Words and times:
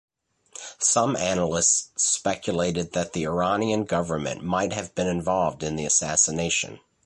Some 0.79 1.15
analysts 1.15 1.91
speculated 1.95 2.93
that 2.93 3.13
the 3.13 3.25
Iranian 3.25 3.83
government 3.83 4.43
might 4.43 4.73
have 4.73 4.95
been 4.95 5.05
involved 5.05 5.61
in 5.61 5.75
the 5.75 5.85
assassination. 5.85 6.79